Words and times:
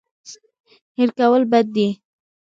هېر 0.97 1.09
کول 1.19 1.41
بد 1.51 1.65
دی. 1.75 1.87